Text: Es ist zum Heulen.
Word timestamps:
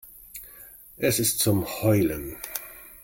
Es 0.97 1.19
ist 1.19 1.41
zum 1.41 1.63
Heulen. 1.83 2.35